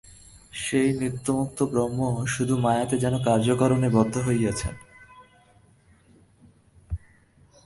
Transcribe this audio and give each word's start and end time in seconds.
সেই 0.53 0.89
নিত্যমুক্ত 0.99 1.59
ব্রহ্ম 1.63 1.99
শুধু 2.25 2.57
মায়াতে 2.57 2.95
যেন 2.99 3.15
কার্যকারণে 3.23 3.89
বদ্ধ 3.89 4.15
হইয়াছেন। 4.17 4.75